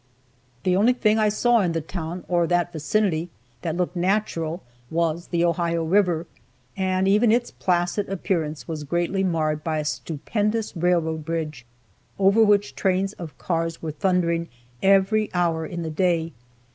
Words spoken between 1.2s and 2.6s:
saw in the town, or